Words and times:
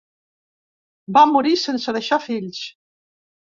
Va 1.17 1.23
morir 1.33 1.53
sense 1.65 1.95
deixar 1.99 2.21
fills. 2.25 2.65